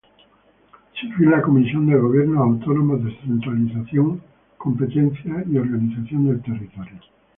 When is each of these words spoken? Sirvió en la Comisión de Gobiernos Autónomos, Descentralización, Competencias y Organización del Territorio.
Sirvió 0.99 1.25
en 1.27 1.31
la 1.37 1.43
Comisión 1.43 1.85
de 1.85 1.95
Gobiernos 1.95 2.39
Autónomos, 2.41 3.03
Descentralización, 3.03 4.19
Competencias 4.57 5.45
y 5.47 5.55
Organización 5.59 6.25
del 6.25 6.41
Territorio. 6.41 6.99